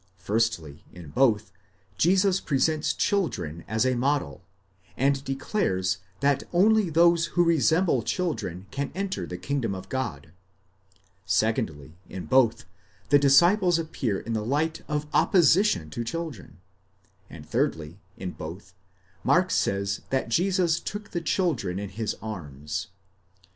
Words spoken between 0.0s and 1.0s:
Firstly,